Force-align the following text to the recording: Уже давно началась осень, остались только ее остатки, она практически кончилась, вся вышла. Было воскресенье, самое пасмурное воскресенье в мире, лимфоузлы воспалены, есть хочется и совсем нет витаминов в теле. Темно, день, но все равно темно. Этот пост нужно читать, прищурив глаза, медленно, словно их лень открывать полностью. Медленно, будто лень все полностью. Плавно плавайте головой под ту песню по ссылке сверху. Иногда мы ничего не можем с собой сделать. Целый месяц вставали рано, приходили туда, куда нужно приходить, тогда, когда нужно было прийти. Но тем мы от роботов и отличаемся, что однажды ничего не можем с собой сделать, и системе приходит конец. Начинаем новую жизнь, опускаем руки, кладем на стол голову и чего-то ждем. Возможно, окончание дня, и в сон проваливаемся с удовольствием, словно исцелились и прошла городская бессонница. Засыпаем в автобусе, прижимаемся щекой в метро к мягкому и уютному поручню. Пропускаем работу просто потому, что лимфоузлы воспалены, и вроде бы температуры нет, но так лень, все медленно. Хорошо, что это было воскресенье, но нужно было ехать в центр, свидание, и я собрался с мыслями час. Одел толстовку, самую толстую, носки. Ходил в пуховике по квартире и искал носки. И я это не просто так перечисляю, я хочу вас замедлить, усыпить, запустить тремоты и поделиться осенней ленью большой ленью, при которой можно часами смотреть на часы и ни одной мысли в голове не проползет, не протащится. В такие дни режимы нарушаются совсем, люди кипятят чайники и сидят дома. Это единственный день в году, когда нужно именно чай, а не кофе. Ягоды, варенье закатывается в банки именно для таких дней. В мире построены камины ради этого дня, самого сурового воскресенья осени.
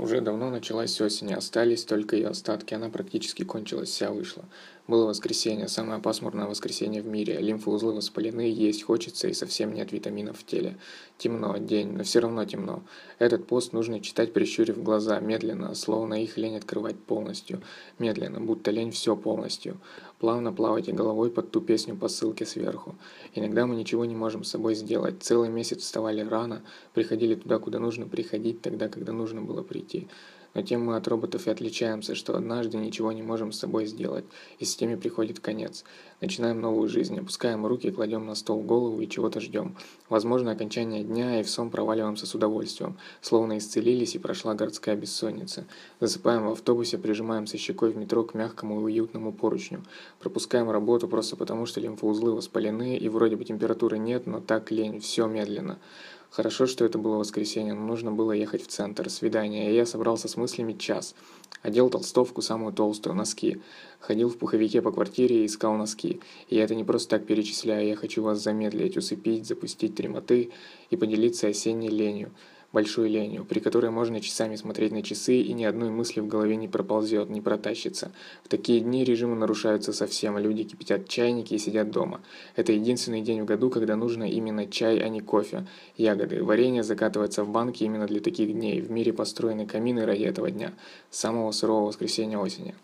Уже 0.00 0.22
давно 0.22 0.48
началась 0.48 0.98
осень, 0.98 1.34
остались 1.34 1.84
только 1.84 2.16
ее 2.16 2.28
остатки, 2.28 2.72
она 2.72 2.88
практически 2.88 3.44
кончилась, 3.44 3.90
вся 3.90 4.10
вышла. 4.10 4.46
Было 4.88 5.04
воскресенье, 5.04 5.68
самое 5.68 6.00
пасмурное 6.00 6.46
воскресенье 6.46 7.02
в 7.02 7.06
мире, 7.06 7.38
лимфоузлы 7.38 7.92
воспалены, 7.92 8.40
есть 8.40 8.82
хочется 8.82 9.28
и 9.28 9.34
совсем 9.34 9.74
нет 9.74 9.92
витаминов 9.92 10.38
в 10.38 10.46
теле. 10.46 10.78
Темно, 11.18 11.58
день, 11.58 11.92
но 11.92 12.02
все 12.02 12.20
равно 12.20 12.46
темно. 12.46 12.82
Этот 13.18 13.46
пост 13.46 13.74
нужно 13.74 14.00
читать, 14.00 14.32
прищурив 14.32 14.82
глаза, 14.82 15.20
медленно, 15.20 15.74
словно 15.74 16.14
их 16.14 16.38
лень 16.38 16.56
открывать 16.56 16.98
полностью. 16.98 17.60
Медленно, 17.98 18.40
будто 18.40 18.70
лень 18.70 18.92
все 18.92 19.16
полностью. 19.16 19.78
Плавно 20.20 20.52
плавайте 20.52 20.92
головой 20.92 21.30
под 21.30 21.50
ту 21.50 21.62
песню 21.62 21.96
по 21.96 22.08
ссылке 22.08 22.44
сверху. 22.44 22.94
Иногда 23.34 23.66
мы 23.66 23.74
ничего 23.74 24.04
не 24.04 24.14
можем 24.14 24.44
с 24.44 24.50
собой 24.50 24.74
сделать. 24.74 25.22
Целый 25.22 25.48
месяц 25.48 25.78
вставали 25.80 26.20
рано, 26.20 26.60
приходили 26.92 27.34
туда, 27.34 27.58
куда 27.58 27.78
нужно 27.78 28.06
приходить, 28.06 28.60
тогда, 28.60 28.88
когда 28.88 29.14
нужно 29.14 29.40
было 29.40 29.62
прийти. 29.62 30.08
Но 30.54 30.62
тем 30.62 30.84
мы 30.84 30.96
от 30.96 31.06
роботов 31.06 31.46
и 31.46 31.50
отличаемся, 31.50 32.14
что 32.14 32.36
однажды 32.36 32.76
ничего 32.76 33.12
не 33.12 33.22
можем 33.22 33.52
с 33.52 33.58
собой 33.58 33.86
сделать, 33.86 34.24
и 34.58 34.64
системе 34.64 34.96
приходит 34.96 35.40
конец. 35.40 35.84
Начинаем 36.20 36.60
новую 36.60 36.88
жизнь, 36.88 37.18
опускаем 37.18 37.64
руки, 37.64 37.90
кладем 37.90 38.26
на 38.26 38.34
стол 38.34 38.60
голову 38.60 39.00
и 39.00 39.08
чего-то 39.08 39.40
ждем. 39.40 39.76
Возможно, 40.08 40.52
окончание 40.52 41.04
дня, 41.04 41.40
и 41.40 41.42
в 41.42 41.50
сон 41.50 41.70
проваливаемся 41.70 42.26
с 42.26 42.34
удовольствием, 42.34 42.98
словно 43.20 43.58
исцелились 43.58 44.14
и 44.14 44.18
прошла 44.18 44.54
городская 44.54 44.96
бессонница. 44.96 45.66
Засыпаем 46.00 46.46
в 46.46 46.52
автобусе, 46.52 46.98
прижимаемся 46.98 47.56
щекой 47.56 47.92
в 47.92 47.96
метро 47.96 48.24
к 48.24 48.34
мягкому 48.34 48.80
и 48.80 48.84
уютному 48.84 49.32
поручню. 49.32 49.84
Пропускаем 50.18 50.70
работу 50.70 51.08
просто 51.08 51.36
потому, 51.36 51.66
что 51.66 51.80
лимфоузлы 51.80 52.34
воспалены, 52.34 52.96
и 52.96 53.08
вроде 53.08 53.36
бы 53.36 53.44
температуры 53.44 53.98
нет, 53.98 54.26
но 54.26 54.40
так 54.40 54.70
лень, 54.70 55.00
все 55.00 55.26
медленно. 55.26 55.78
Хорошо, 56.30 56.66
что 56.66 56.84
это 56.84 56.96
было 56.96 57.16
воскресенье, 57.16 57.74
но 57.74 57.84
нужно 57.84 58.12
было 58.12 58.30
ехать 58.30 58.62
в 58.62 58.68
центр, 58.68 59.10
свидание, 59.10 59.72
и 59.72 59.74
я 59.74 59.84
собрался 59.84 60.28
с 60.28 60.36
мыслями 60.36 60.74
час. 60.74 61.16
Одел 61.62 61.90
толстовку, 61.90 62.40
самую 62.40 62.72
толстую, 62.72 63.16
носки. 63.16 63.60
Ходил 63.98 64.28
в 64.28 64.38
пуховике 64.38 64.80
по 64.80 64.92
квартире 64.92 65.42
и 65.42 65.46
искал 65.46 65.74
носки. 65.74 66.20
И 66.48 66.54
я 66.54 66.62
это 66.62 66.76
не 66.76 66.84
просто 66.84 67.18
так 67.18 67.26
перечисляю, 67.26 67.88
я 67.88 67.96
хочу 67.96 68.22
вас 68.22 68.40
замедлить, 68.40 68.96
усыпить, 68.96 69.44
запустить 69.44 69.96
тремоты 69.96 70.52
и 70.90 70.96
поделиться 70.96 71.48
осенней 71.48 71.88
ленью 71.88 72.30
большой 72.72 73.08
ленью, 73.08 73.44
при 73.44 73.58
которой 73.58 73.90
можно 73.90 74.20
часами 74.20 74.56
смотреть 74.56 74.92
на 74.92 75.02
часы 75.02 75.40
и 75.40 75.52
ни 75.52 75.64
одной 75.64 75.90
мысли 75.90 76.20
в 76.20 76.26
голове 76.26 76.56
не 76.56 76.68
проползет, 76.68 77.28
не 77.30 77.40
протащится. 77.40 78.12
В 78.44 78.48
такие 78.48 78.80
дни 78.80 79.04
режимы 79.04 79.36
нарушаются 79.36 79.92
совсем, 79.92 80.38
люди 80.38 80.64
кипятят 80.64 81.08
чайники 81.08 81.54
и 81.54 81.58
сидят 81.58 81.90
дома. 81.90 82.20
Это 82.56 82.72
единственный 82.72 83.22
день 83.22 83.42
в 83.42 83.44
году, 83.44 83.70
когда 83.70 83.96
нужно 83.96 84.24
именно 84.24 84.66
чай, 84.66 84.98
а 84.98 85.08
не 85.08 85.20
кофе. 85.20 85.66
Ягоды, 85.96 86.42
варенье 86.42 86.82
закатывается 86.82 87.44
в 87.44 87.50
банки 87.50 87.84
именно 87.84 88.06
для 88.06 88.20
таких 88.20 88.52
дней. 88.52 88.80
В 88.80 88.90
мире 88.90 89.12
построены 89.12 89.66
камины 89.66 90.04
ради 90.04 90.22
этого 90.22 90.50
дня, 90.50 90.72
самого 91.10 91.50
сурового 91.52 91.88
воскресенья 91.88 92.38
осени. 92.38 92.74